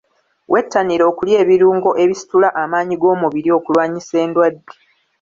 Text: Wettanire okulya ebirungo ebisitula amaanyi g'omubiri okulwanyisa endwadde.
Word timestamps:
Wettanire 0.51 1.03
okulya 1.11 1.35
ebirungo 1.43 1.89
ebisitula 2.03 2.47
amaanyi 2.61 2.95
g'omubiri 3.01 3.49
okulwanyisa 3.57 4.15
endwadde. 4.25 4.71